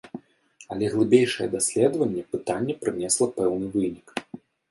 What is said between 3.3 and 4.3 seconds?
пэўны вынік.